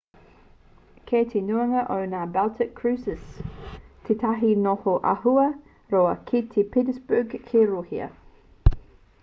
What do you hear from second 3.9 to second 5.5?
tētahi noho āhua